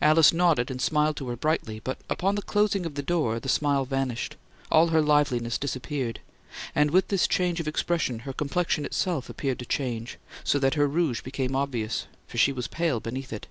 [0.00, 3.46] Alice nodded and smiled to her brightly, but upon the closing of the door, the
[3.50, 4.36] smile vanished;
[4.72, 6.18] all her liveliness disappeared;
[6.74, 10.88] and with this change of expression her complexion itself appeared to change, so that her
[10.88, 13.48] rouge became obvious, for she was pale beneath it.